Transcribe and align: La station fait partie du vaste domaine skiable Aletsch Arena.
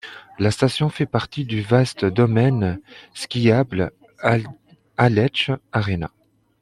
La 0.39 0.49
station 0.49 0.89
fait 0.89 1.05
partie 1.05 1.45
du 1.45 1.61
vaste 1.61 2.05
domaine 2.05 2.79
skiable 3.13 3.91
Aletsch 4.97 5.51
Arena. 5.71 6.09